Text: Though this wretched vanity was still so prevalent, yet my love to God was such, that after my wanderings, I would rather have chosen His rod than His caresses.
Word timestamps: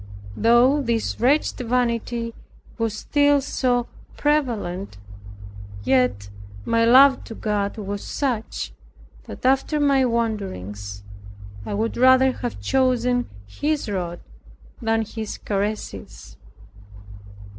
Though 0.35 0.81
this 0.81 1.19
wretched 1.19 1.59
vanity 1.67 2.33
was 2.79 2.97
still 2.97 3.39
so 3.39 3.85
prevalent, 4.17 4.97
yet 5.83 6.31
my 6.65 6.85
love 6.85 7.23
to 7.25 7.35
God 7.35 7.77
was 7.77 8.03
such, 8.03 8.73
that 9.25 9.45
after 9.45 9.79
my 9.79 10.03
wanderings, 10.05 11.03
I 11.67 11.75
would 11.75 11.97
rather 11.97 12.31
have 12.31 12.59
chosen 12.59 13.29
His 13.45 13.87
rod 13.91 14.21
than 14.81 15.05
His 15.05 15.37
caresses. 15.37 16.35